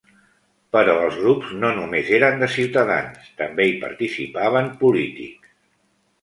Però 0.75 0.93
els 1.01 1.17
grups 1.25 1.51
no 1.63 1.69
només 1.79 2.09
eren 2.19 2.41
de 2.45 2.49
ciutadans, 2.55 3.29
també 3.43 3.69
hi 3.73 3.77
participaven 3.85 4.73
polítics. 4.81 5.55